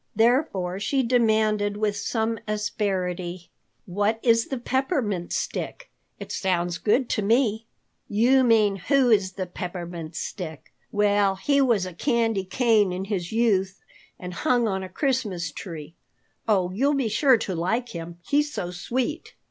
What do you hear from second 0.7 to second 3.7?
she demanded with some asperity: